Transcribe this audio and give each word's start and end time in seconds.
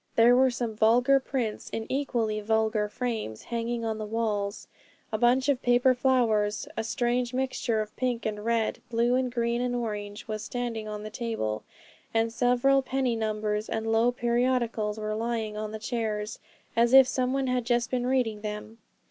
There 0.15 0.35
were 0.35 0.49
some 0.49 0.75
vulgar 0.75 1.19
prints 1.19 1.69
in 1.69 1.85
equally 1.87 2.41
vulgar 2.41 2.89
frames 2.89 3.43
hanging 3.43 3.85
on 3.85 3.99
the 3.99 4.05
walls; 4.07 4.65
a 5.11 5.19
bunch 5.19 5.47
of 5.47 5.61
paper 5.61 5.93
flowers, 5.93 6.67
a 6.75 6.83
strange 6.83 7.35
mixture 7.35 7.81
of 7.81 7.95
pink 7.95 8.25
and 8.25 8.43
red, 8.43 8.81
blue 8.89 9.13
and 9.13 9.31
green 9.31 9.61
and 9.61 9.75
orange, 9.75 10.27
was 10.27 10.43
standing 10.43 10.87
on 10.87 11.03
the 11.03 11.11
table, 11.11 11.61
and 12.15 12.33
several 12.33 12.81
penny 12.81 13.15
numbers 13.15 13.69
and 13.69 13.91
low 13.91 14.11
periodicals 14.11 14.97
were 14.97 15.13
lying 15.13 15.55
on 15.55 15.71
the 15.71 15.77
chairs, 15.77 16.39
as 16.75 16.93
if 16.93 17.07
some 17.07 17.31
one 17.31 17.45
had 17.45 17.63
just 17.63 17.91
been 17.91 18.07
reading 18.07 18.41
them. 18.41 18.79